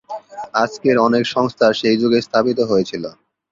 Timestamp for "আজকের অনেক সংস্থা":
0.55-1.67